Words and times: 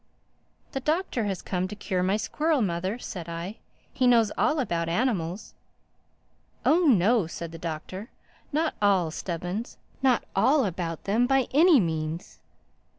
"The 0.71 0.79
Doctor 0.79 1.25
has 1.25 1.43
come 1.43 1.67
to 1.67 1.75
cure 1.75 2.01
my 2.01 2.17
squirrel, 2.17 2.63
Mother," 2.63 2.97
said 2.97 3.29
I. 3.29 3.57
"He 3.93 4.07
knows 4.07 4.31
all 4.35 4.59
about 4.59 4.89
animals." 4.89 5.53
"Oh, 6.65 6.85
no," 6.87 7.27
said 7.27 7.51
the 7.51 7.59
Doctor, 7.59 8.09
"not 8.51 8.73
all, 8.81 9.11
Stubbins, 9.11 9.77
not 10.01 10.23
all 10.35 10.65
about 10.65 11.03
them 11.03 11.27
by 11.27 11.47
any 11.53 11.79
means." 11.79 12.39